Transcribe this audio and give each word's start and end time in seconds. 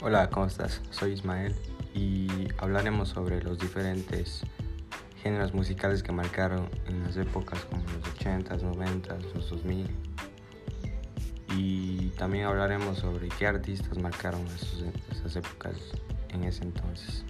Hola, 0.00 0.30
¿cómo 0.30 0.46
estás? 0.46 0.80
Soy 0.90 1.14
Ismael 1.14 1.56
y 1.92 2.28
hablaremos 2.58 3.08
sobre 3.08 3.42
los 3.42 3.58
diferentes 3.58 4.42
géneros 5.20 5.52
musicales 5.54 6.04
que 6.04 6.12
marcaron 6.12 6.68
en 6.86 7.02
las 7.02 7.16
épocas 7.16 7.64
como 7.64 7.82
los 7.82 8.04
80s, 8.14 8.60
90s, 8.62 9.34
los 9.34 9.50
2000. 9.50 9.90
Y 11.56 12.10
también 12.10 12.44
hablaremos 12.44 12.98
sobre 12.98 13.28
qué 13.28 13.48
artistas 13.48 13.98
marcaron 13.98 14.46
esas 14.46 15.34
épocas 15.34 15.74
en 16.28 16.44
ese 16.44 16.62
entonces. 16.62 17.24